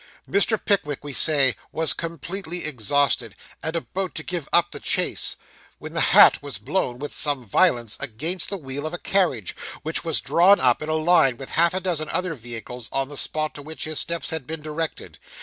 [0.27, 0.59] Mr.
[0.59, 5.35] Pickwick, we say, was completely exhausted, and about to give up the chase,
[5.77, 10.03] when the hat was blown with some violence against the wheel of a carriage, which
[10.03, 13.53] was drawn up in a line with half a dozen other vehicles on the spot
[13.53, 15.19] to which his steps had been directed.